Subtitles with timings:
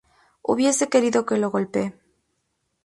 [0.41, 1.93] Hubiese querido que lo golpee.